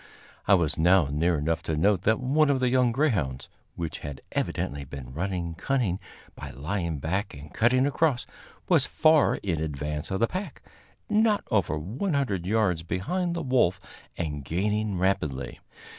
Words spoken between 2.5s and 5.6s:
the young greyhounds, which had evidently been running